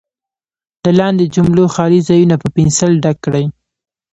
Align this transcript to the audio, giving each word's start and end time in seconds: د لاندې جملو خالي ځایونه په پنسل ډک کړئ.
د 0.83 0.85
لاندې 0.99 1.25
جملو 1.35 1.65
خالي 1.75 1.99
ځایونه 2.09 2.35
په 2.41 2.47
پنسل 2.55 2.91
ډک 3.03 3.17
کړئ. 3.25 3.45